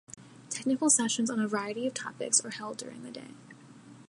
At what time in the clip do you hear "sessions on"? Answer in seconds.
0.89-1.39